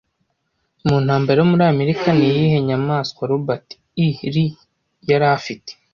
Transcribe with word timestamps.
Mu 0.87 0.95
ntambara 1.03 1.37
yo 1.41 1.47
muri 1.51 1.63
Amerika 1.73 2.07
niyihe 2.17 2.57
nyamaswa 2.67 3.21
Robert 3.31 3.67
E 4.05 4.07
Lee 4.33 4.57
yari 5.09 5.25
afite 5.37 5.71